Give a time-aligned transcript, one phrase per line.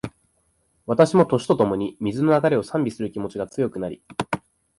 [0.87, 4.01] 私も、年とともに、水の流れを賛美する気持ちが強くなり